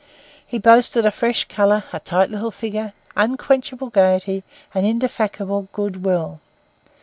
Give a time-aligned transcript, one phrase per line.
[0.47, 4.43] He boasted a fresh colour, a tight little figure, unquenchable gaiety,
[4.73, 6.39] and indefatigable goodwill.